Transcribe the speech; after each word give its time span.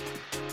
Música 0.00 0.49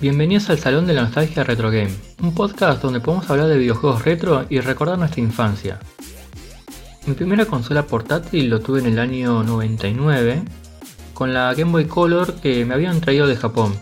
Bienvenidos 0.00 0.48
al 0.48 0.60
Salón 0.60 0.86
de 0.86 0.94
la 0.94 1.02
Nostalgia 1.02 1.42
Retro 1.42 1.72
Game, 1.72 1.90
un 2.22 2.32
podcast 2.32 2.80
donde 2.80 3.00
podemos 3.00 3.28
hablar 3.28 3.48
de 3.48 3.58
videojuegos 3.58 4.04
retro 4.04 4.46
y 4.48 4.60
recordar 4.60 4.96
nuestra 4.96 5.20
infancia. 5.20 5.80
Mi 7.06 7.14
primera 7.14 7.46
consola 7.46 7.84
portátil 7.84 8.48
lo 8.48 8.60
tuve 8.60 8.78
en 8.78 8.86
el 8.86 9.00
año 9.00 9.42
99 9.42 10.44
con 11.14 11.34
la 11.34 11.52
Game 11.52 11.72
Boy 11.72 11.86
Color 11.86 12.34
que 12.34 12.64
me 12.64 12.74
habían 12.74 13.00
traído 13.00 13.26
de 13.26 13.34
Japón, 13.34 13.74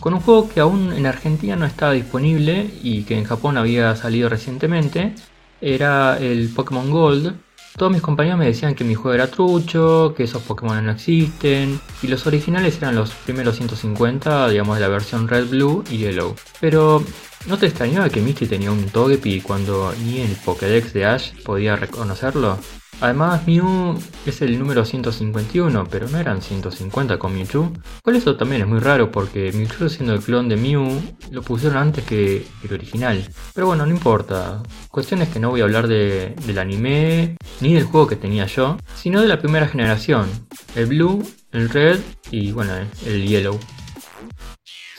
con 0.00 0.14
un 0.14 0.20
juego 0.20 0.48
que 0.48 0.58
aún 0.58 0.92
en 0.92 1.06
Argentina 1.06 1.54
no 1.54 1.66
estaba 1.66 1.92
disponible 1.92 2.68
y 2.82 3.04
que 3.04 3.16
en 3.16 3.22
Japón 3.22 3.56
había 3.56 3.94
salido 3.94 4.28
recientemente, 4.28 5.14
era 5.60 6.18
el 6.18 6.48
Pokémon 6.48 6.90
Gold, 6.90 7.32
todos 7.76 7.90
mis 7.90 8.02
compañeros 8.02 8.38
me 8.38 8.46
decían 8.46 8.74
que 8.74 8.84
mi 8.84 8.94
juego 8.94 9.14
era 9.14 9.26
trucho, 9.26 10.14
que 10.16 10.24
esos 10.24 10.42
Pokémon 10.42 10.84
no 10.84 10.92
existen, 10.92 11.80
y 12.02 12.06
los 12.06 12.26
originales 12.26 12.76
eran 12.78 12.94
los 12.94 13.10
primeros 13.10 13.56
150, 13.56 14.48
digamos, 14.48 14.76
de 14.76 14.82
la 14.82 14.88
versión 14.88 15.26
Red, 15.26 15.48
Blue 15.48 15.82
y 15.90 15.98
Yellow. 15.98 16.34
Pero, 16.60 17.02
¿no 17.46 17.58
te 17.58 17.66
extrañaba 17.66 18.08
que 18.08 18.20
Misty 18.20 18.46
tenía 18.46 18.70
un 18.70 18.84
Togepi 18.86 19.40
cuando 19.40 19.92
ni 20.04 20.20
el 20.20 20.36
Pokédex 20.36 20.92
de 20.92 21.04
Ash 21.04 21.32
podía 21.42 21.74
reconocerlo? 21.74 22.58
Además, 23.00 23.46
Mew 23.46 23.98
es 24.24 24.42
el 24.42 24.58
número 24.58 24.84
151, 24.84 25.86
pero 25.90 26.08
no 26.08 26.18
eran 26.18 26.40
150 26.40 27.18
con 27.18 27.34
Mewtwo. 27.34 27.72
Por 28.02 28.14
eso 28.14 28.36
también 28.36 28.62
es 28.62 28.68
muy 28.68 28.80
raro, 28.80 29.10
porque 29.10 29.52
Mewtwo 29.52 29.88
siendo 29.88 30.14
el 30.14 30.20
clon 30.20 30.48
de 30.48 30.56
Mew, 30.56 31.00
lo 31.30 31.42
pusieron 31.42 31.78
antes 31.78 32.04
que 32.04 32.46
el 32.62 32.72
original. 32.72 33.28
Pero 33.54 33.66
bueno, 33.66 33.84
no 33.84 33.92
importa. 33.92 34.62
Cuestión 34.88 35.22
es 35.22 35.28
que 35.28 35.40
no 35.40 35.50
voy 35.50 35.60
a 35.60 35.64
hablar 35.64 35.88
de, 35.88 36.34
del 36.46 36.58
anime, 36.58 37.36
ni 37.60 37.74
del 37.74 37.84
juego 37.84 38.06
que 38.06 38.16
tenía 38.16 38.46
yo, 38.46 38.78
sino 38.94 39.20
de 39.20 39.28
la 39.28 39.38
primera 39.38 39.68
generación. 39.68 40.26
El 40.74 40.86
Blue, 40.86 41.22
el 41.52 41.68
Red 41.68 42.00
y 42.30 42.52
bueno, 42.52 42.72
el 43.06 43.26
Yellow. 43.26 43.58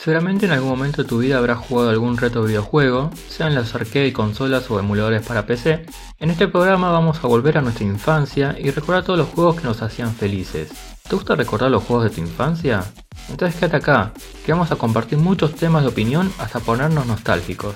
Seguramente 0.06 0.46
en 0.46 0.52
algún 0.52 0.68
momento 0.68 1.02
de 1.02 1.08
tu 1.08 1.18
vida 1.18 1.36
habrás 1.36 1.58
jugado 1.58 1.90
algún 1.90 2.16
reto 2.16 2.44
videojuego, 2.44 3.10
sean 3.28 3.56
las 3.56 3.74
arcade, 3.74 4.12
consolas 4.12 4.70
o 4.70 4.78
emuladores 4.78 5.26
para 5.26 5.46
PC. 5.46 5.84
En 6.20 6.30
este 6.30 6.46
programa 6.46 6.92
vamos 6.92 7.18
a 7.24 7.26
volver 7.26 7.58
a 7.58 7.60
nuestra 7.60 7.84
infancia 7.84 8.54
y 8.56 8.70
recordar 8.70 9.02
todos 9.02 9.18
los 9.18 9.30
juegos 9.30 9.56
que 9.56 9.66
nos 9.66 9.82
hacían 9.82 10.14
felices. 10.14 10.70
¿Te 11.08 11.16
gusta 11.16 11.34
recordar 11.34 11.72
los 11.72 11.82
juegos 11.82 12.04
de 12.04 12.10
tu 12.10 12.20
infancia? 12.20 12.84
Entonces 13.28 13.58
quédate 13.58 13.78
acá, 13.78 14.12
que 14.44 14.52
vamos 14.52 14.70
a 14.70 14.76
compartir 14.76 15.18
muchos 15.18 15.56
temas 15.56 15.82
de 15.82 15.88
opinión 15.88 16.32
hasta 16.38 16.60
ponernos 16.60 17.04
nostálgicos. 17.04 17.74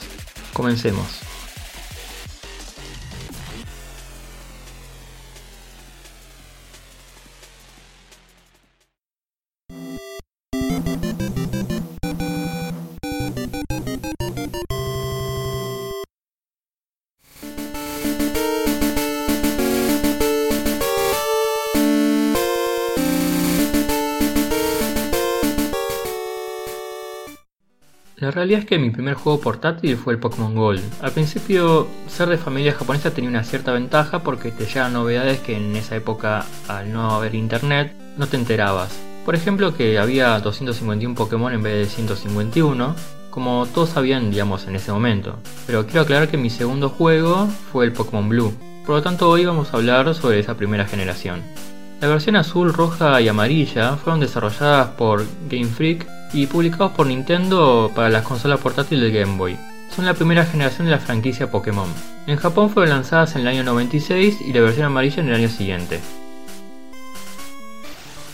Comencemos. 0.53 1.30
La 28.31 28.35
realidad 28.35 28.61
es 28.61 28.67
que 28.67 28.79
mi 28.79 28.91
primer 28.91 29.15
juego 29.15 29.41
portátil 29.41 29.97
fue 29.97 30.13
el 30.13 30.21
Pokémon 30.21 30.55
Gold. 30.55 30.81
Al 31.03 31.11
principio, 31.11 31.89
ser 32.07 32.29
de 32.29 32.39
familia 32.39 32.73
japonesa 32.73 33.11
tenía 33.11 33.29
una 33.29 33.43
cierta 33.43 33.73
ventaja 33.73 34.21
porque 34.23 34.53
te 34.53 34.67
llegan 34.67 34.93
novedades 34.93 35.41
que 35.41 35.57
en 35.57 35.75
esa 35.75 35.97
época, 35.97 36.47
al 36.69 36.93
no 36.93 37.11
haber 37.11 37.35
internet, 37.35 37.93
no 38.17 38.29
te 38.29 38.37
enterabas. 38.37 38.97
Por 39.25 39.35
ejemplo, 39.35 39.75
que 39.75 39.99
había 39.99 40.39
251 40.39 41.17
Pokémon 41.17 41.53
en 41.53 41.65
vez 41.65 41.75
de 41.75 41.93
151, 41.93 42.95
como 43.31 43.67
todos 43.75 43.89
sabían, 43.89 44.31
digamos, 44.31 44.69
en 44.69 44.77
ese 44.77 44.93
momento. 44.93 45.41
Pero 45.67 45.85
quiero 45.85 46.03
aclarar 46.03 46.29
que 46.29 46.37
mi 46.37 46.51
segundo 46.51 46.89
juego 46.89 47.49
fue 47.73 47.85
el 47.85 47.93
Pokémon 47.93 48.29
Blue. 48.29 48.55
Por 48.87 48.95
lo 48.95 49.03
tanto, 49.03 49.29
hoy 49.29 49.45
vamos 49.45 49.75
a 49.75 49.77
hablar 49.77 50.15
sobre 50.15 50.39
esa 50.39 50.57
primera 50.57 50.87
generación. 50.87 51.43
La 52.01 52.07
versión 52.07 52.37
azul, 52.37 52.73
roja 52.73 53.21
y 53.21 53.27
amarilla 53.27 53.97
fueron 53.97 54.21
desarrolladas 54.21 54.91
por 54.91 55.27
Game 55.51 55.67
Freak 55.67 56.20
y 56.33 56.47
publicados 56.47 56.93
por 56.93 57.07
Nintendo 57.07 57.91
para 57.95 58.09
las 58.09 58.25
consolas 58.25 58.61
portátiles 58.61 59.13
de 59.13 59.21
Game 59.21 59.37
Boy. 59.37 59.59
Son 59.95 60.07
la 60.07 60.15
primera 60.15 60.45
generación 60.45 60.87
de 60.87 60.93
la 60.93 60.99
franquicia 60.99 61.51
Pokémon. 61.51 61.89
En 62.27 62.37
Japón 62.37 62.71
fueron 62.71 62.91
lanzadas 62.91 63.35
en 63.35 63.43
el 63.43 63.49
año 63.49 63.65
96 63.65 64.41
y 64.41 64.53
la 64.53 64.61
versión 64.61 64.87
amarilla 64.87 65.23
en 65.23 65.29
el 65.29 65.35
año 65.35 65.49
siguiente. 65.49 66.01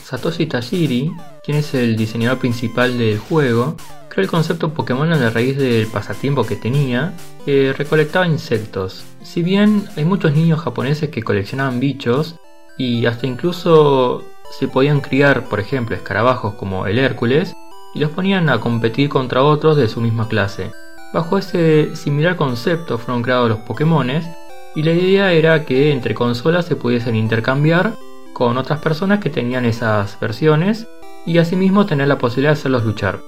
Satoshi 0.04 0.46
Tajiri, 0.46 1.12
quien 1.42 1.56
es 1.56 1.74
el 1.74 1.96
diseñador 1.96 2.38
principal 2.38 2.96
del 2.98 3.18
juego, 3.18 3.76
creó 4.08 4.22
el 4.22 4.30
concepto 4.30 4.72
Pokémon 4.72 5.12
a 5.12 5.16
la 5.16 5.30
raíz 5.30 5.56
del 5.56 5.86
pasatiempo 5.88 6.44
que 6.44 6.56
tenía, 6.56 7.12
que 7.44 7.72
recolectaba 7.72 8.26
insectos. 8.26 9.04
Si 9.22 9.42
bien 9.42 9.88
hay 9.96 10.04
muchos 10.04 10.32
niños 10.32 10.60
japoneses 10.60 11.10
que 11.10 11.22
coleccionaban 11.22 11.80
bichos, 11.80 12.36
y 12.78 13.06
hasta 13.06 13.26
incluso 13.26 14.22
se 14.58 14.68
podían 14.68 15.00
criar, 15.00 15.48
por 15.48 15.60
ejemplo, 15.60 15.96
escarabajos 15.96 16.54
como 16.54 16.86
el 16.86 16.98
Hércules, 16.98 17.54
y 17.94 18.00
los 18.00 18.10
ponían 18.10 18.48
a 18.48 18.58
competir 18.60 19.08
contra 19.08 19.42
otros 19.42 19.76
de 19.76 19.88
su 19.88 20.00
misma 20.00 20.28
clase. 20.28 20.72
Bajo 21.12 21.38
ese 21.38 21.96
similar 21.96 22.36
concepto 22.36 22.98
fueron 22.98 23.22
creados 23.22 23.48
los 23.48 23.58
Pokémones 23.60 24.26
y 24.74 24.82
la 24.82 24.92
idea 24.92 25.32
era 25.32 25.64
que 25.64 25.92
entre 25.92 26.14
consolas 26.14 26.66
se 26.66 26.76
pudiesen 26.76 27.16
intercambiar 27.16 27.94
con 28.34 28.58
otras 28.58 28.80
personas 28.80 29.20
que 29.20 29.30
tenían 29.30 29.64
esas 29.64 30.20
versiones 30.20 30.86
y 31.24 31.38
asimismo 31.38 31.86
tener 31.86 32.08
la 32.08 32.18
posibilidad 32.18 32.50
de 32.52 32.58
hacerlos 32.58 32.84
luchar. 32.84 33.20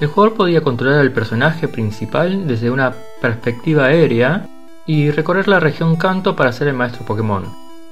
El 0.00 0.08
jugador 0.08 0.36
podía 0.36 0.62
controlar 0.62 1.00
al 1.00 1.12
personaje 1.12 1.68
principal 1.68 2.46
desde 2.46 2.70
una 2.70 2.94
perspectiva 3.20 3.86
aérea 3.86 4.46
y 4.86 5.10
recorrer 5.10 5.48
la 5.48 5.60
región 5.60 5.96
Kanto 5.96 6.34
para 6.34 6.52
ser 6.52 6.68
el 6.68 6.74
maestro 6.74 7.04
Pokémon. 7.04 7.44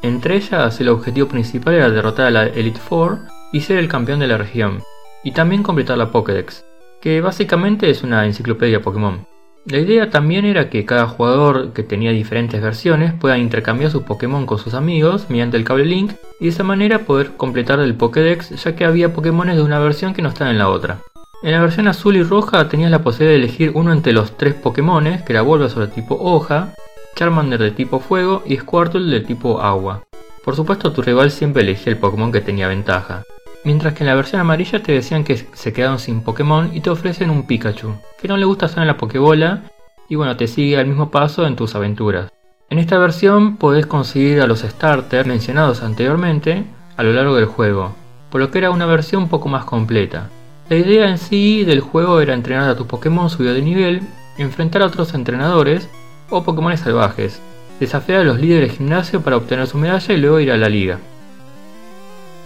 Entre 0.02 0.36
ellas, 0.36 0.80
el 0.80 0.88
objetivo 0.88 1.28
principal 1.28 1.74
era 1.74 1.90
derrotar 1.90 2.26
a 2.26 2.30
la 2.30 2.46
Elite 2.46 2.80
Four 2.80 3.22
y 3.52 3.60
ser 3.60 3.78
el 3.78 3.88
campeón 3.88 4.20
de 4.20 4.28
la 4.28 4.38
región, 4.38 4.82
y 5.26 5.32
también 5.32 5.64
completar 5.64 5.98
la 5.98 6.12
Pokédex, 6.12 6.64
que 7.00 7.20
básicamente 7.20 7.90
es 7.90 8.04
una 8.04 8.26
enciclopedia 8.26 8.80
Pokémon. 8.80 9.26
La 9.64 9.78
idea 9.78 10.08
también 10.08 10.44
era 10.44 10.70
que 10.70 10.84
cada 10.84 11.08
jugador 11.08 11.72
que 11.72 11.82
tenía 11.82 12.12
diferentes 12.12 12.62
versiones 12.62 13.12
pueda 13.12 13.36
intercambiar 13.36 13.90
sus 13.90 14.04
Pokémon 14.04 14.46
con 14.46 14.58
sus 14.58 14.74
amigos 14.74 15.26
mediante 15.28 15.56
el 15.56 15.64
cable 15.64 15.84
Link 15.84 16.12
y 16.38 16.44
de 16.44 16.50
esa 16.50 16.62
manera 16.62 17.00
poder 17.00 17.32
completar 17.36 17.80
el 17.80 17.96
Pokédex 17.96 18.62
ya 18.62 18.76
que 18.76 18.84
había 18.84 19.14
Pokémon 19.14 19.48
de 19.48 19.60
una 19.60 19.80
versión 19.80 20.14
que 20.14 20.22
no 20.22 20.28
estaban 20.28 20.52
en 20.52 20.60
la 20.60 20.68
otra. 20.68 21.00
En 21.42 21.50
la 21.50 21.60
versión 21.60 21.88
azul 21.88 22.14
y 22.14 22.22
roja 22.22 22.68
tenías 22.68 22.92
la 22.92 23.02
posibilidad 23.02 23.36
de 23.36 23.44
elegir 23.44 23.72
uno 23.74 23.92
entre 23.92 24.12
los 24.12 24.36
tres 24.36 24.54
Pokémon, 24.54 25.02
que 25.02 25.32
era 25.32 25.42
Bulbasaur 25.42 25.88
de 25.88 25.92
tipo 25.92 26.16
hoja, 26.20 26.72
Charmander 27.16 27.58
de 27.58 27.72
tipo 27.72 27.98
fuego 27.98 28.44
y 28.46 28.58
Squirtle 28.58 29.10
de 29.10 29.26
tipo 29.26 29.60
agua. 29.60 30.04
Por 30.44 30.54
supuesto 30.54 30.92
tu 30.92 31.02
rival 31.02 31.32
siempre 31.32 31.64
elegía 31.64 31.92
el 31.92 31.98
Pokémon 31.98 32.30
que 32.30 32.40
tenía 32.40 32.68
ventaja, 32.68 33.24
Mientras 33.66 33.94
que 33.94 34.04
en 34.04 34.06
la 34.06 34.14
versión 34.14 34.40
amarilla 34.40 34.80
te 34.80 34.92
decían 34.92 35.24
que 35.24 35.44
se 35.52 35.72
quedaron 35.72 35.98
sin 35.98 36.20
Pokémon 36.20 36.70
y 36.72 36.82
te 36.82 36.90
ofrecen 36.90 37.30
un 37.30 37.48
Pikachu, 37.48 37.96
que 38.16 38.28
no 38.28 38.36
le 38.36 38.44
gusta 38.44 38.66
estar 38.66 38.80
en 38.80 38.86
la 38.86 38.96
Pokébola 38.96 39.64
y 40.08 40.14
bueno, 40.14 40.36
te 40.36 40.46
sigue 40.46 40.78
al 40.78 40.86
mismo 40.86 41.10
paso 41.10 41.44
en 41.44 41.56
tus 41.56 41.74
aventuras. 41.74 42.30
En 42.70 42.78
esta 42.78 42.96
versión 42.96 43.56
podés 43.56 43.84
conseguir 43.84 44.40
a 44.40 44.46
los 44.46 44.60
starters 44.60 45.26
mencionados 45.26 45.82
anteriormente 45.82 46.62
a 46.96 47.02
lo 47.02 47.12
largo 47.12 47.34
del 47.34 47.46
juego, 47.46 47.96
por 48.30 48.40
lo 48.40 48.52
que 48.52 48.58
era 48.58 48.70
una 48.70 48.86
versión 48.86 49.24
un 49.24 49.28
poco 49.28 49.48
más 49.48 49.64
completa. 49.64 50.30
La 50.68 50.76
idea 50.76 51.08
en 51.08 51.18
sí 51.18 51.64
del 51.64 51.80
juego 51.80 52.20
era 52.20 52.34
entrenar 52.34 52.70
a 52.70 52.76
tus 52.76 52.86
Pokémon 52.86 53.28
subido 53.28 53.52
de 53.52 53.62
nivel, 53.62 54.02
enfrentar 54.38 54.82
a 54.82 54.86
otros 54.86 55.12
entrenadores 55.12 55.88
o 56.30 56.44
Pokémon 56.44 56.78
salvajes, 56.78 57.42
desafiar 57.80 58.20
a 58.20 58.24
los 58.24 58.38
líderes 58.38 58.70
de 58.70 58.76
gimnasio 58.76 59.22
para 59.22 59.36
obtener 59.36 59.66
su 59.66 59.76
medalla 59.76 60.14
y 60.14 60.18
luego 60.18 60.38
ir 60.38 60.52
a 60.52 60.56
la 60.56 60.68
liga. 60.68 61.00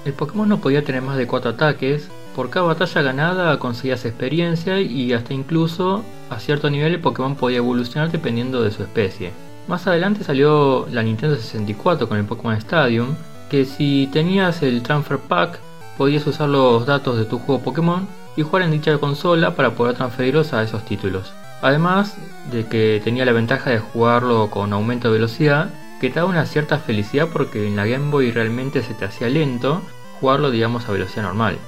El 0.05 0.15
Pokémon 0.15 0.49
no 0.49 0.61
podía 0.61 0.85
tener 0.85 1.03
más 1.03 1.17
de 1.19 1.27
4 1.27 1.51
ataques, 1.51 2.09
por 2.35 2.49
cada 2.49 2.67
batalla 2.67 3.03
ganada 3.03 3.59
conseguías 3.59 4.05
experiencia 4.05 4.81
y 4.81 5.13
hasta 5.13 5.35
incluso 5.35 6.05
a 6.31 6.39
cierto 6.39 6.71
nivel 6.71 6.95
el 6.95 7.01
Pokémon 7.01 7.37
podía 7.37 7.59
evolucionar 7.59 8.11
dependiendo 8.11 8.63
de 8.63 8.71
su 8.71 8.83
especie. 8.83 9.33
Más 9.69 9.87
adelante 9.87 10.25
salió 10.25 10.87
la 10.91 11.03
Nintendo 11.03 11.37
64 11.37 12.09
con 12.09 12.19
el 12.19 12.25
Pokémon 12.25 12.55
Stadium, 12.55 13.09
que 13.51 13.65
si 13.65 14.09
tenías 14.13 14.63
el 14.63 14.83
Transfer 14.83 15.19
Pack 15.19 15.59
podías 15.99 16.27
usar 16.27 16.49
los 16.49 16.87
datos 16.87 17.19
de 17.19 17.27
tu 17.27 17.39
juego 17.39 17.63
Pokémon 17.63 18.09
y 18.37 18.43
jugar 18.43 18.63
en 18.63 18.71
dicha 18.71 18.97
consola 18.99 19.55
para 19.55 19.75
poder 19.75 19.97
transferirlos 19.97 20.55
a 20.55 20.63
esos 20.63 20.85
títulos. 20.85 21.33
Además 21.61 22.17
de 22.51 22.65
que 22.67 23.03
tenía 23.05 23.27
la 23.27 23.33
ventaja 23.33 23.71
de 23.71 23.81
jugarlo 23.81 24.49
con 24.51 24.73
aumento 24.73 25.09
de 25.09 25.15
velocidad, 25.15 25.69
que 26.01 26.09
te 26.09 26.17
daba 26.17 26.31
una 26.31 26.47
cierta 26.47 26.79
felicidad 26.79 27.29
porque 27.31 27.67
en 27.67 27.77
la 27.77 27.87
Game 27.87 28.11
Boy 28.11 28.33
realmente 28.33 28.83
se 28.83 28.95
te 28.95 29.05
hacía 29.05 29.29
lento 29.29 29.83
jugarlo 30.19 30.51
digamos 30.51 30.89
a 30.89 30.93
velocidad 30.93 31.25
normal. 31.25 31.59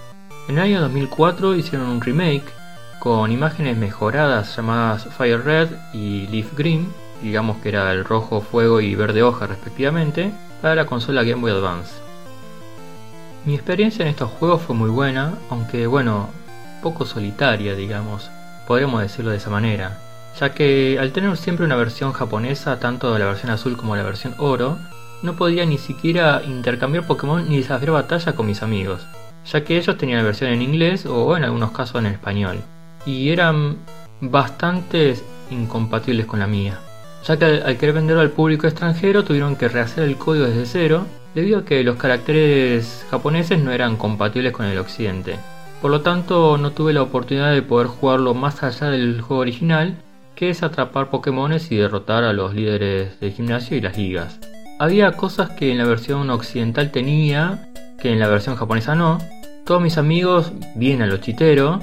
En 0.48 0.56
el 0.56 0.64
año 0.64 0.80
2004 0.80 1.54
hicieron 1.54 1.88
un 1.88 2.00
remake 2.00 2.50
con 2.98 3.30
imágenes 3.30 3.76
mejoradas 3.76 4.56
llamadas 4.56 5.06
Fire 5.16 5.44
Red 5.44 5.68
y 5.92 6.26
Leaf 6.28 6.56
Green, 6.56 6.88
digamos 7.22 7.58
que 7.58 7.68
era 7.68 7.92
el 7.92 8.04
rojo 8.04 8.40
fuego 8.40 8.80
y 8.80 8.94
verde 8.94 9.22
hoja 9.22 9.46
respectivamente, 9.46 10.32
para 10.60 10.76
la 10.76 10.86
consola 10.86 11.22
Game 11.22 11.40
Boy 11.42 11.50
Advance. 11.50 11.92
Mi 13.44 13.54
experiencia 13.54 14.02
en 14.02 14.08
estos 14.08 14.30
juegos 14.30 14.62
fue 14.62 14.74
muy 14.74 14.88
buena, 14.88 15.34
aunque 15.50 15.86
bueno, 15.86 16.28
poco 16.82 17.04
solitaria 17.04 17.74
digamos, 17.74 18.30
podríamos 18.66 19.02
decirlo 19.02 19.30
de 19.32 19.36
esa 19.36 19.50
manera, 19.50 19.98
ya 20.38 20.54
que 20.54 20.98
al 21.00 21.12
tener 21.12 21.36
siempre 21.36 21.66
una 21.66 21.76
versión 21.76 22.12
japonesa, 22.12 22.78
tanto 22.78 23.18
la 23.18 23.26
versión 23.26 23.50
azul 23.50 23.76
como 23.76 23.96
la 23.96 24.02
versión 24.02 24.34
oro, 24.38 24.78
no 25.22 25.36
podía 25.36 25.64
ni 25.64 25.78
siquiera 25.78 26.42
intercambiar 26.44 27.06
Pokémon 27.06 27.48
ni 27.48 27.58
desafiar 27.58 27.92
batalla 27.92 28.32
con 28.32 28.46
mis 28.46 28.62
amigos, 28.62 29.06
ya 29.44 29.64
que 29.64 29.76
ellos 29.76 29.96
tenían 29.96 30.18
la 30.18 30.24
versión 30.24 30.50
en 30.50 30.62
inglés 30.62 31.06
o 31.06 31.36
en 31.36 31.44
algunos 31.44 31.72
casos 31.72 32.00
en 32.00 32.06
español, 32.06 32.58
y 33.06 33.30
eran 33.30 33.76
bastante 34.20 35.16
incompatibles 35.50 36.26
con 36.26 36.40
la 36.40 36.46
mía, 36.46 36.78
ya 37.24 37.36
que 37.36 37.44
al, 37.44 37.76
querer 37.76 37.94
venderlo 37.94 38.22
al 38.22 38.30
público 38.30 38.66
extranjero 38.66 39.24
tuvieron 39.24 39.56
que 39.56 39.68
rehacer 39.68 40.04
el 40.04 40.16
código 40.16 40.46
desde 40.46 40.66
cero, 40.66 41.06
debido 41.34 41.60
a 41.60 41.64
que 41.64 41.82
los 41.84 41.96
caracteres 41.96 43.06
japoneses 43.10 43.62
no 43.62 43.72
eran 43.72 43.96
compatibles 43.96 44.52
con 44.52 44.66
el 44.66 44.78
occidente. 44.78 45.36
Por 45.80 45.90
lo 45.90 46.02
tanto, 46.02 46.58
no 46.58 46.70
tuve 46.70 46.92
la 46.92 47.02
oportunidad 47.02 47.52
de 47.52 47.62
poder 47.62 47.88
jugarlo 47.88 48.34
más 48.34 48.62
allá 48.62 48.88
del 48.88 49.20
juego 49.20 49.40
original, 49.40 49.96
que 50.34 50.50
es 50.50 50.62
atrapar 50.62 51.10
Pokémones 51.10 51.70
y 51.70 51.76
derrotar 51.76 52.24
a 52.24 52.32
los 52.32 52.54
líderes 52.54 53.18
del 53.20 53.32
gimnasio 53.32 53.76
y 53.76 53.80
las 53.80 53.96
ligas. 53.96 54.38
Había 54.78 55.12
cosas 55.12 55.50
que 55.50 55.70
en 55.70 55.78
la 55.78 55.84
versión 55.84 56.30
occidental 56.30 56.90
tenía, 56.90 57.68
que 58.00 58.12
en 58.12 58.18
la 58.18 58.28
versión 58.28 58.56
japonesa 58.56 58.94
no. 58.94 59.18
Todos 59.64 59.80
mis 59.80 59.98
amigos, 59.98 60.52
bien 60.74 61.02
a 61.02 61.06
lo 61.06 61.18
chitero, 61.18 61.78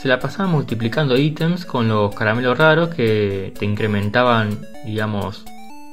se 0.00 0.08
la 0.08 0.18
pasaban 0.18 0.50
multiplicando 0.50 1.16
ítems 1.16 1.64
con 1.64 1.88
los 1.88 2.14
caramelos 2.14 2.56
raros 2.56 2.88
que 2.88 3.52
te 3.58 3.66
incrementaban, 3.66 4.58
digamos, 4.84 5.44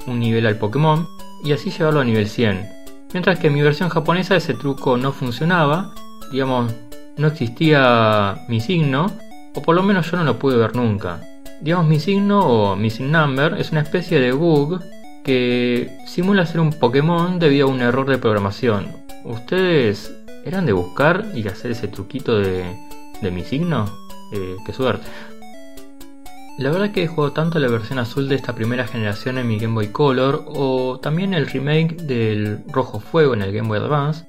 un 0.08 0.20
nivel 0.20 0.48
al 0.48 0.58
Pokémon 0.58 1.06
y 1.44 1.52
así 1.52 1.70
llevarlo 1.70 2.00
a 2.00 2.06
nivel 2.06 2.28
100. 2.28 2.68
Mientras 3.14 3.38
que 3.40 3.48
en 3.48 3.54
mi 3.54 3.62
versión 3.62 3.90
japonesa 3.90 4.36
ese 4.36 4.54
truco 4.54 4.98
no 4.98 5.12
funcionaba, 5.12 5.94
digamos, 6.32 6.74
no 7.18 7.28
existía 7.28 8.38
mi 8.48 8.60
signo, 8.60 9.12
o 9.56 9.62
por 9.62 9.76
lo 9.76 9.84
menos 9.84 10.10
yo 10.10 10.18
no 10.18 10.24
lo 10.24 10.40
pude 10.40 10.58
ver 10.58 10.76
nunca. 10.76 11.20
Digamos, 11.62 11.88
mi 11.88 12.00
signo 12.00 12.40
o 12.40 12.76
missing 12.76 13.12
number 13.12 13.56
es 13.56 13.72
una 13.72 13.82
especie 13.82 14.20
de 14.20 14.32
bug 14.32 14.80
que 15.24 15.98
simula 16.06 16.46
ser 16.46 16.62
un 16.62 16.72
Pokémon 16.72 17.40
debido 17.40 17.68
a 17.68 17.72
un 17.72 17.82
error 17.82 18.08
de 18.08 18.20
programación. 18.20 18.88
¿Ustedes 19.26 20.16
eran 20.46 20.66
de 20.66 20.74
buscar 20.74 21.26
y 21.34 21.48
hacer 21.48 21.72
ese 21.72 21.88
truquito 21.88 22.38
de, 22.38 22.64
mi 23.22 23.44
signo? 23.44 23.86
Eh, 24.34 24.56
¡Qué 24.66 24.72
suerte! 24.72 25.08
La 26.60 26.70
verdad 26.72 26.92
que 26.92 27.04
he 27.04 27.08
jugado 27.08 27.34
tanto 27.34 27.60
la 27.60 27.68
versión 27.68 28.00
azul 28.00 28.30
de 28.30 28.36
esta 28.36 28.54
primera 28.54 28.88
generación 28.88 29.38
en 29.38 29.48
mi 29.48 29.60
Game 29.60 29.74
Boy 29.74 29.88
Color 29.88 30.46
o 30.48 31.00
también 31.00 31.34
el 31.34 31.48
remake 31.48 31.98
del 31.98 32.64
Rojo 32.68 33.00
Fuego 33.00 33.34
en 33.34 33.42
el 33.42 33.52
Game 33.52 33.68
Boy 33.68 33.80
Advance, 33.80 34.28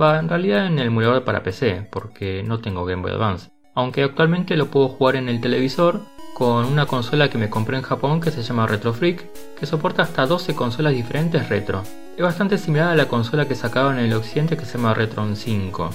va 0.00 0.18
en 0.18 0.28
realidad 0.28 0.66
en 0.66 0.78
el 0.78 0.88
emulador 0.88 1.24
para 1.24 1.42
PC, 1.42 1.86
porque 1.90 2.42
no 2.42 2.58
tengo 2.60 2.84
Game 2.84 3.02
Boy 3.02 3.12
Advance, 3.12 3.50
aunque 3.74 4.02
actualmente 4.02 4.56
lo 4.56 4.66
puedo 4.66 4.88
jugar 4.88 5.16
en 5.16 5.28
el 5.28 5.40
televisor 5.40 6.02
con 6.40 6.64
una 6.64 6.86
consola 6.86 7.28
que 7.28 7.36
me 7.36 7.50
compré 7.50 7.76
en 7.76 7.82
Japón 7.82 8.18
que 8.18 8.30
se 8.30 8.42
llama 8.42 8.66
Retro 8.66 8.94
Freak, 8.94 9.26
que 9.58 9.66
soporta 9.66 10.04
hasta 10.04 10.24
12 10.24 10.54
consolas 10.54 10.94
diferentes 10.94 11.50
retro. 11.50 11.82
Es 12.16 12.22
bastante 12.22 12.56
similar 12.56 12.88
a 12.88 12.94
la 12.94 13.08
consola 13.08 13.46
que 13.46 13.54
sacaban 13.54 13.98
en 13.98 14.06
el 14.06 14.14
occidente 14.14 14.56
que 14.56 14.64
se 14.64 14.78
llama 14.78 14.94
Retron 14.94 15.36
5. 15.36 15.90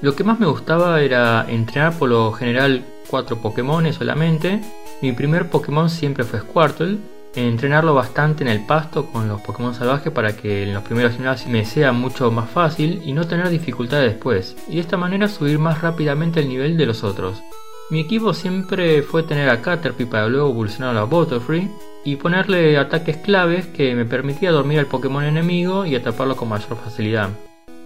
Lo 0.00 0.16
que 0.16 0.24
más 0.24 0.40
me 0.40 0.46
gustaba 0.46 1.02
era 1.02 1.44
entrenar 1.46 1.92
por 1.98 2.08
lo 2.08 2.32
general 2.32 2.86
4 3.10 3.36
Pokémon 3.42 3.92
solamente. 3.92 4.62
Mi 5.02 5.12
primer 5.12 5.50
Pokémon 5.50 5.90
siempre 5.90 6.24
fue 6.24 6.40
Squirtle. 6.40 6.96
Entrenarlo 7.34 7.92
bastante 7.92 8.44
en 8.44 8.48
el 8.48 8.64
pasto 8.64 9.12
con 9.12 9.28
los 9.28 9.42
Pokémon 9.42 9.74
salvajes 9.74 10.10
para 10.10 10.34
que 10.34 10.62
en 10.62 10.72
los 10.72 10.84
primeros 10.84 11.12
gimnasios 11.12 11.50
me 11.50 11.66
sea 11.66 11.92
mucho 11.92 12.30
más 12.30 12.48
fácil 12.48 13.02
y 13.04 13.12
no 13.12 13.26
tener 13.26 13.50
dificultades 13.50 14.14
después. 14.14 14.56
Y 14.68 14.76
de 14.76 14.80
esta 14.80 14.96
manera 14.96 15.28
subir 15.28 15.58
más 15.58 15.82
rápidamente 15.82 16.40
el 16.40 16.48
nivel 16.48 16.78
de 16.78 16.86
los 16.86 17.04
otros. 17.04 17.42
Mi 17.92 18.00
equipo 18.00 18.32
siempre 18.32 19.02
fue 19.02 19.22
tener 19.22 19.50
a 19.50 19.60
Caterpie 19.60 20.06
para 20.06 20.26
luego 20.26 20.48
evolucionar 20.48 20.96
a 20.96 21.04
Butterfree 21.04 21.68
y 22.06 22.16
ponerle 22.16 22.78
ataques 22.78 23.18
claves 23.18 23.66
que 23.66 23.94
me 23.94 24.06
permitía 24.06 24.50
dormir 24.50 24.78
al 24.78 24.86
Pokémon 24.86 25.22
enemigo 25.24 25.84
y 25.84 25.94
atraparlo 25.94 26.34
con 26.34 26.48
mayor 26.48 26.78
facilidad. 26.82 27.28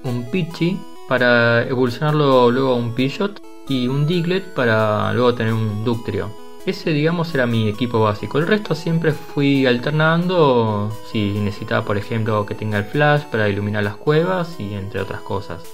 Un 0.04 0.30
Pidgey 0.30 0.78
para 1.08 1.66
evolucionarlo 1.66 2.52
luego 2.52 2.74
a 2.74 2.76
un 2.76 2.94
Pidgeot 2.94 3.42
y 3.68 3.88
un 3.88 4.06
Diglett 4.06 4.44
para 4.54 5.12
luego 5.12 5.34
tener 5.34 5.52
un 5.52 5.84
Ductrio. 5.84 6.30
Ese 6.66 6.90
digamos 6.90 7.34
era 7.34 7.48
mi 7.48 7.68
equipo 7.68 7.98
básico. 7.98 8.38
El 8.38 8.46
resto 8.46 8.76
siempre 8.76 9.10
fui 9.10 9.66
alternando 9.66 10.96
si 11.10 11.32
necesitaba 11.32 11.84
por 11.84 11.96
ejemplo 11.96 12.46
que 12.46 12.54
tenga 12.54 12.78
el 12.78 12.84
flash 12.84 13.22
para 13.24 13.48
iluminar 13.48 13.82
las 13.82 13.96
cuevas 13.96 14.54
y 14.60 14.72
entre 14.74 15.00
otras 15.00 15.22
cosas. 15.22 15.64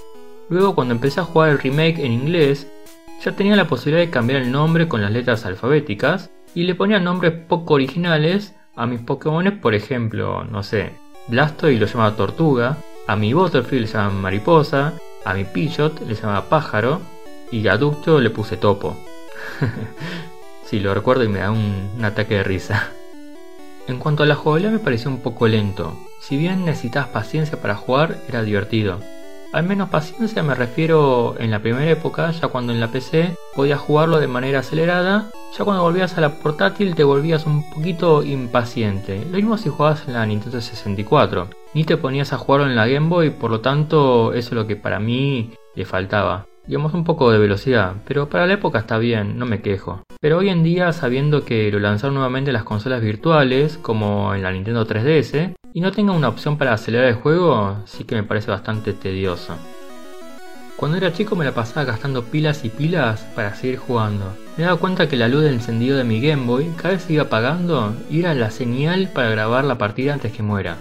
Luego 0.49 0.73
cuando 0.73 0.95
empecé 0.95 1.19
a 1.19 1.23
jugar 1.23 1.51
el 1.51 1.59
remake 1.59 1.99
en 1.99 2.11
inglés 2.11 2.65
ya 3.23 3.31
tenía 3.31 3.55
la 3.55 3.67
posibilidad 3.67 4.05
de 4.05 4.11
cambiar 4.11 4.41
el 4.41 4.51
nombre 4.51 4.87
con 4.87 5.01
las 5.01 5.11
letras 5.11 5.45
alfabéticas 5.45 6.29
y 6.53 6.63
le 6.63 6.75
ponía 6.75 6.99
nombres 6.99 7.31
poco 7.31 7.75
originales 7.75 8.53
a 8.75 8.85
mis 8.85 9.01
Pokémon, 9.01 9.59
por 9.61 9.75
ejemplo, 9.75 10.43
no 10.43 10.63
sé, 10.63 10.93
Blastoise 11.27 11.79
lo 11.79 11.85
llamaba 11.85 12.15
Tortuga, 12.15 12.77
a 13.07 13.15
mi 13.15 13.33
Butterfree 13.33 13.81
le 13.81 13.87
llamaba 13.87 14.13
Mariposa, 14.13 14.93
a 15.23 15.33
mi 15.33 15.45
Pidgeot 15.45 16.01
le 16.01 16.15
llamaba 16.15 16.49
Pájaro 16.49 17.01
y 17.51 17.67
a 17.67 17.77
Ducto 17.77 18.19
le 18.19 18.29
puse 18.29 18.57
Topo. 18.57 18.97
Si 20.65 20.79
lo 20.79 20.93
recuerdo 20.95 21.23
y 21.23 21.27
me 21.27 21.39
da 21.39 21.51
un, 21.51 21.91
un 21.95 22.05
ataque 22.05 22.35
de 22.35 22.43
risa. 22.43 22.89
En 23.87 23.99
cuanto 23.99 24.23
a 24.23 24.25
la 24.25 24.33
jugabilidad 24.33 24.71
me 24.71 24.79
pareció 24.79 25.11
un 25.11 25.19
poco 25.19 25.47
lento. 25.47 25.95
Si 26.19 26.35
bien 26.35 26.65
necesitabas 26.65 27.09
paciencia 27.09 27.61
para 27.61 27.75
jugar, 27.75 28.17
era 28.27 28.41
divertido. 28.41 28.99
Al 29.53 29.65
menos 29.65 29.89
paciencia 29.89 30.41
me 30.41 30.55
refiero 30.55 31.35
en 31.37 31.51
la 31.51 31.59
primera 31.59 31.91
época, 31.91 32.31
ya 32.31 32.47
cuando 32.47 32.73
en 32.73 32.79
la 32.79 32.87
PC 32.87 33.35
podías 33.55 33.79
jugarlo 33.79 34.19
de 34.19 34.27
manera 34.27 34.59
acelerada, 34.59 35.29
ya 35.55 35.63
cuando 35.63 35.83
volvías 35.83 36.17
a 36.17 36.21
la 36.21 36.39
portátil 36.39 36.95
te 36.95 37.03
volvías 37.03 37.45
un 37.45 37.69
poquito 37.69 38.23
impaciente. 38.23 39.23
Lo 39.29 39.37
mismo 39.37 39.59
si 39.59 39.69
jugabas 39.69 40.07
en 40.07 40.15
la 40.15 40.25
Nintendo 40.25 40.59
64. 40.59 41.49
Ni 41.75 41.83
te 41.83 41.97
ponías 41.97 42.33
a 42.33 42.39
jugarlo 42.39 42.65
en 42.65 42.75
la 42.75 42.87
Game 42.87 43.09
Boy, 43.09 43.29
por 43.29 43.51
lo 43.51 43.61
tanto 43.61 44.33
eso 44.33 44.49
es 44.49 44.53
lo 44.53 44.65
que 44.65 44.75
para 44.75 44.99
mí 44.99 45.51
le 45.75 45.85
faltaba. 45.85 46.47
Digamos 46.65 46.93
un 46.93 47.03
poco 47.03 47.29
de 47.29 47.39
velocidad, 47.39 47.95
pero 48.07 48.29
para 48.29 48.47
la 48.47 48.53
época 48.53 48.79
está 48.79 48.97
bien, 48.97 49.37
no 49.37 49.45
me 49.45 49.61
quejo. 49.61 50.03
Pero 50.21 50.37
hoy 50.37 50.47
en 50.47 50.63
día, 50.63 50.93
sabiendo 50.93 51.43
que 51.43 51.69
lo 51.69 51.79
lanzaron 51.79 52.13
nuevamente 52.13 52.53
las 52.53 52.63
consolas 52.63 53.01
virtuales, 53.01 53.77
como 53.77 54.33
en 54.33 54.43
la 54.43 54.51
Nintendo 54.51 54.87
3DS, 54.87 55.55
y 55.73 55.81
no 55.81 55.91
tenga 55.91 56.13
una 56.13 56.29
opción 56.29 56.57
para 56.57 56.71
acelerar 56.71 57.07
el 57.07 57.15
juego, 57.15 57.79
sí 57.85 58.05
que 58.05 58.15
me 58.15 58.23
parece 58.23 58.49
bastante 58.49 58.93
tedioso. 58.93 59.55
Cuando 60.77 60.97
era 60.97 61.11
chico 61.11 61.35
me 61.35 61.45
la 61.45 61.53
pasaba 61.53 61.85
gastando 61.85 62.23
pilas 62.23 62.63
y 62.63 62.69
pilas 62.69 63.21
para 63.35 63.55
seguir 63.55 63.77
jugando. 63.77 64.33
Me 64.57 64.63
daba 64.63 64.79
cuenta 64.79 65.09
que 65.09 65.17
la 65.17 65.27
luz 65.27 65.43
del 65.43 65.55
encendido 65.55 65.97
de 65.97 66.03
mi 66.05 66.21
Game 66.21 66.45
Boy 66.45 66.71
cada 66.77 66.93
vez 66.93 67.03
se 67.03 67.13
iba 67.13 67.23
apagando 67.23 67.93
y 68.09 68.21
era 68.21 68.33
la 68.33 68.51
señal 68.51 69.09
para 69.13 69.29
grabar 69.29 69.65
la 69.65 69.77
partida 69.77 70.13
antes 70.13 70.31
que 70.31 70.43
muera. 70.43 70.77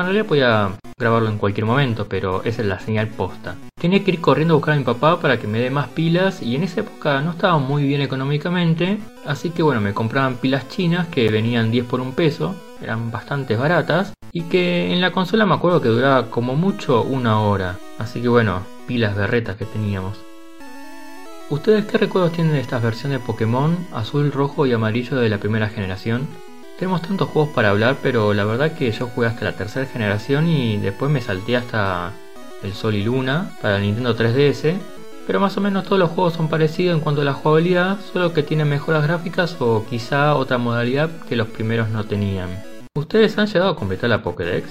En 0.00 0.06
realidad 0.06 0.26
podía 0.26 0.70
grabarlo 0.98 1.28
en 1.28 1.38
cualquier 1.38 1.66
momento, 1.66 2.08
pero 2.08 2.42
esa 2.42 2.62
es 2.62 2.68
la 2.68 2.80
señal 2.80 3.08
posta. 3.08 3.54
Tenía 3.80 4.02
que 4.02 4.10
ir 4.10 4.20
corriendo 4.20 4.54
a 4.54 4.56
buscar 4.56 4.74
a 4.74 4.78
mi 4.78 4.84
papá 4.84 5.20
para 5.20 5.38
que 5.38 5.46
me 5.46 5.60
dé 5.60 5.70
más 5.70 5.88
pilas 5.88 6.42
y 6.42 6.56
en 6.56 6.64
esa 6.64 6.80
época 6.80 7.20
no 7.20 7.30
estaba 7.30 7.58
muy 7.58 7.84
bien 7.84 8.00
económicamente, 8.00 8.98
así 9.24 9.50
que 9.50 9.62
bueno, 9.62 9.80
me 9.80 9.94
compraban 9.94 10.36
pilas 10.36 10.68
chinas 10.68 11.06
que 11.08 11.30
venían 11.30 11.70
10 11.70 11.86
por 11.86 12.00
un 12.00 12.12
peso, 12.12 12.56
eran 12.82 13.12
bastante 13.12 13.56
baratas 13.56 14.14
y 14.32 14.42
que 14.42 14.92
en 14.92 15.00
la 15.00 15.12
consola 15.12 15.46
me 15.46 15.54
acuerdo 15.54 15.80
que 15.80 15.88
duraba 15.88 16.28
como 16.28 16.56
mucho 16.56 17.02
una 17.02 17.40
hora. 17.40 17.78
Así 17.98 18.20
que 18.20 18.28
bueno, 18.28 18.62
pilas 18.88 19.14
berretas 19.14 19.56
que 19.56 19.64
teníamos. 19.64 20.18
¿Ustedes 21.50 21.84
qué 21.84 21.98
recuerdos 21.98 22.32
tienen 22.32 22.54
de 22.54 22.60
estas 22.60 22.82
versiones 22.82 23.20
de 23.20 23.26
Pokémon 23.26 23.76
azul, 23.92 24.32
rojo 24.32 24.66
y 24.66 24.72
amarillo 24.72 25.18
de 25.18 25.28
la 25.28 25.38
primera 25.38 25.68
generación? 25.68 26.26
Tenemos 26.84 27.00
tantos 27.00 27.30
juegos 27.30 27.50
para 27.54 27.70
hablar, 27.70 27.96
pero 28.02 28.34
la 28.34 28.44
verdad 28.44 28.72
que 28.72 28.92
yo 28.92 29.06
jugué 29.06 29.26
hasta 29.26 29.46
la 29.46 29.52
tercera 29.52 29.86
generación 29.86 30.46
y 30.46 30.76
después 30.76 31.10
me 31.10 31.22
salté 31.22 31.56
hasta 31.56 32.12
el 32.62 32.74
Sol 32.74 32.94
y 32.94 33.02
Luna 33.02 33.56
para 33.62 33.78
el 33.78 33.84
Nintendo 33.84 34.14
3DS. 34.14 34.74
Pero 35.26 35.40
más 35.40 35.56
o 35.56 35.62
menos 35.62 35.84
todos 35.84 35.98
los 35.98 36.10
juegos 36.10 36.34
son 36.34 36.50
parecidos 36.50 36.94
en 36.94 37.02
cuanto 37.02 37.22
a 37.22 37.24
la 37.24 37.32
jugabilidad, 37.32 37.96
solo 38.12 38.34
que 38.34 38.42
tienen 38.42 38.68
mejoras 38.68 39.02
gráficas 39.02 39.56
o 39.60 39.86
quizá 39.88 40.34
otra 40.34 40.58
modalidad 40.58 41.08
que 41.26 41.36
los 41.36 41.48
primeros 41.48 41.88
no 41.88 42.04
tenían. 42.04 42.50
¿Ustedes 42.94 43.38
han 43.38 43.46
llegado 43.46 43.70
a 43.70 43.76
completar 43.76 44.10
la 44.10 44.22
Pokédex? 44.22 44.68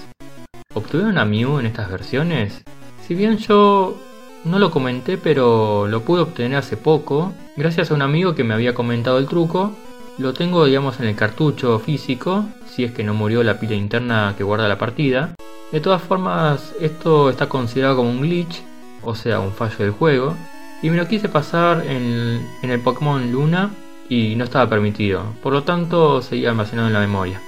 ¿Obtuvieron 0.76 1.18
a 1.18 1.26
Mew 1.26 1.58
en 1.58 1.66
estas 1.66 1.90
versiones? 1.90 2.64
Si 3.08 3.16
bien 3.16 3.40
yo 3.40 3.98
no 4.44 4.60
lo 4.60 4.70
comenté 4.70 5.18
pero 5.18 5.88
lo 5.88 6.02
pude 6.02 6.22
obtener 6.22 6.60
hace 6.60 6.78
poco, 6.78 7.34
gracias 7.58 7.90
a 7.90 7.96
un 7.96 8.04
amigo 8.04 8.36
que 8.36 8.44
me 8.44 8.54
había 8.54 8.76
comentado 8.76 9.18
el 9.18 9.26
truco. 9.26 9.76
Lo 10.20 10.34
tengo 10.34 10.66
digamos 10.66 11.00
en 11.00 11.08
el 11.08 11.16
cartucho 11.16 11.80
físico, 11.80 12.46
si 12.68 12.84
es 12.84 12.92
que 12.92 13.04
no 13.04 13.16
murió 13.16 13.42
la 13.42 13.60
pila 13.60 13.74
interna 13.74 14.36
que 14.38 14.44
guarda 14.44 14.68
la 14.68 14.78
partida. 14.78 15.34
De 15.72 15.80
todas 15.80 16.04
formas, 16.04 16.74
esto 16.80 17.32
está 17.32 17.50
considerado 17.50 17.96
como 17.96 18.12
un 18.12 18.22
glitch, 18.22 18.62
o 19.02 19.16
sea, 19.16 19.40
un 19.40 19.52
fallo 19.52 19.78
del 19.80 19.92
juego. 19.92 20.36
Y 20.84 20.92
me 20.92 20.98
lo 20.98 21.08
quise 21.08 21.30
pasar 21.30 21.84
en, 21.88 22.48
el 22.62 22.80
Pokémon 22.82 23.32
Luna 23.32 23.72
y 24.08 24.36
no 24.36 24.44
estaba 24.44 24.70
permitido, 24.70 25.24
por 25.42 25.52
lo 25.52 25.64
tanto 25.64 26.22
seguía 26.22 26.52
almacenado 26.52 26.90
en 26.90 26.94
la 26.94 27.00
memoria. 27.00 27.42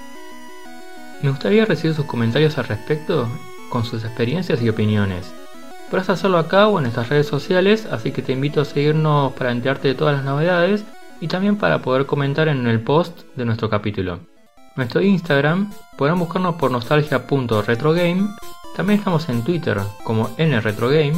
Me 1.21 1.29
gustaría 1.29 1.65
recibir 1.65 1.95
sus 1.95 2.05
comentarios 2.05 2.57
al 2.57 2.65
respecto 2.65 3.27
con 3.69 3.85
sus 3.85 4.03
experiencias 4.03 4.61
y 4.63 4.69
opiniones. 4.69 5.31
Puedes 5.91 6.09
hacerlo 6.09 6.39
acá 6.39 6.67
o 6.67 6.79
en 6.79 6.83
nuestras 6.83 7.09
redes 7.09 7.27
sociales, 7.27 7.87
así 7.91 8.11
que 8.11 8.23
te 8.23 8.33
invito 8.33 8.61
a 8.61 8.65
seguirnos 8.65 9.33
para 9.33 9.51
enterarte 9.51 9.89
de 9.89 9.95
todas 9.95 10.15
las 10.15 10.25
novedades 10.25 10.83
y 11.21 11.27
también 11.27 11.57
para 11.57 11.79
poder 11.79 12.05
comentar 12.05 12.47
en 12.47 12.67
el 12.67 12.81
post 12.81 13.21
de 13.35 13.45
nuestro 13.45 13.69
capítulo. 13.69 14.19
Nuestro 14.75 15.01
Instagram 15.01 15.71
podrán 15.97 16.19
buscarnos 16.19 16.55
por 16.55 16.69
nostalgia.retrogame. 16.71 18.27
También 18.75 18.99
estamos 18.99 19.29
en 19.29 19.43
Twitter 19.43 19.79
como 20.03 20.29
nretrogame. 20.37 21.15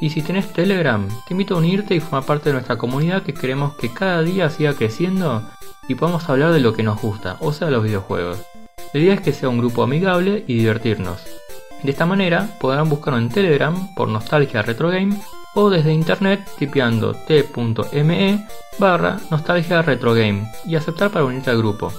Y 0.00 0.10
si 0.10 0.22
tenés 0.22 0.52
Telegram, 0.52 1.06
te 1.26 1.34
invito 1.34 1.54
a 1.54 1.58
unirte 1.58 1.94
y 1.94 2.00
formar 2.00 2.24
parte 2.24 2.48
de 2.48 2.54
nuestra 2.54 2.78
comunidad 2.78 3.22
que 3.22 3.34
queremos 3.34 3.74
que 3.74 3.92
cada 3.92 4.22
día 4.22 4.50
siga 4.50 4.74
creciendo 4.74 5.42
y 5.88 5.94
podamos 5.94 6.28
hablar 6.28 6.52
de 6.52 6.60
lo 6.60 6.72
que 6.72 6.82
nos 6.82 7.00
gusta, 7.00 7.36
o 7.40 7.52
sea, 7.52 7.70
los 7.70 7.84
videojuegos. 7.84 8.42
La 8.92 9.00
idea 9.00 9.14
es 9.14 9.20
que 9.20 9.32
sea 9.32 9.48
un 9.48 9.58
grupo 9.58 9.82
amigable 9.82 10.44
y 10.46 10.54
divertirnos. 10.54 11.22
De 11.82 11.90
esta 11.90 12.06
manera 12.06 12.48
podrán 12.60 12.88
buscarlo 12.88 13.18
en 13.18 13.28
Telegram 13.28 13.94
por 13.94 14.08
Nostalgia 14.08 14.62
Retrogame 14.62 15.16
o 15.54 15.70
desde 15.70 15.92
internet 15.92 16.48
tipeando 16.58 17.14
t.me 17.14 18.46
barra 18.78 19.18
Nostalgia 19.30 19.82
Retrogame 19.82 20.50
y 20.66 20.76
aceptar 20.76 21.10
para 21.10 21.24
unirte 21.24 21.50
al 21.50 21.58
grupo. 21.58 21.92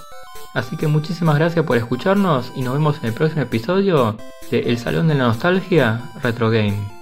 Así 0.53 0.75
que 0.75 0.87
muchísimas 0.87 1.35
gracias 1.35 1.65
por 1.65 1.77
escucharnos 1.77 2.51
y 2.55 2.61
nos 2.61 2.73
vemos 2.73 2.97
en 2.99 3.05
el 3.05 3.13
próximo 3.13 3.41
episodio 3.41 4.17
de 4.49 4.59
El 4.59 4.77
Salón 4.77 5.07
de 5.07 5.15
la 5.15 5.25
Nostalgia 5.25 6.11
Retrogame. 6.21 7.00